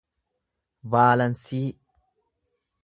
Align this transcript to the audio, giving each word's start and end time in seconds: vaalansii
vaalansii 0.91 1.65